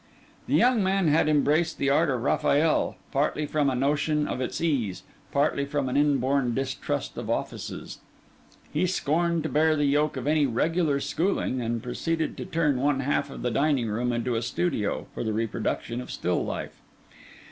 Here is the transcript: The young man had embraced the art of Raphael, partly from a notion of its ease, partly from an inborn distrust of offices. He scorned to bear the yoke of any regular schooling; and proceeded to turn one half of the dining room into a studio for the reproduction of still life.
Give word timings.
The 0.47 0.55
young 0.55 0.81
man 0.81 1.09
had 1.09 1.29
embraced 1.29 1.77
the 1.77 1.91
art 1.91 2.09
of 2.09 2.23
Raphael, 2.23 2.95
partly 3.11 3.45
from 3.45 3.69
a 3.69 3.75
notion 3.75 4.27
of 4.27 4.41
its 4.41 4.59
ease, 4.59 5.03
partly 5.31 5.63
from 5.63 5.87
an 5.87 5.95
inborn 5.95 6.55
distrust 6.55 7.19
of 7.19 7.29
offices. 7.29 7.99
He 8.73 8.87
scorned 8.87 9.43
to 9.43 9.49
bear 9.49 9.75
the 9.75 9.85
yoke 9.85 10.17
of 10.17 10.25
any 10.25 10.47
regular 10.47 10.99
schooling; 11.01 11.61
and 11.61 11.83
proceeded 11.83 12.35
to 12.37 12.45
turn 12.45 12.79
one 12.81 13.01
half 13.01 13.29
of 13.29 13.43
the 13.43 13.51
dining 13.51 13.89
room 13.89 14.11
into 14.11 14.33
a 14.35 14.41
studio 14.41 15.05
for 15.13 15.23
the 15.23 15.33
reproduction 15.33 16.01
of 16.01 16.09
still 16.09 16.43
life. 16.43 16.81